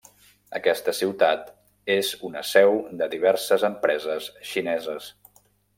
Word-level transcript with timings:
Aquesta 0.59 0.93
ciutat 0.99 1.51
és 1.97 2.09
una 2.31 2.43
seu 2.55 2.81
de 3.03 3.11
diverses 3.15 3.69
empreses 3.73 4.35
xineses. 4.55 5.17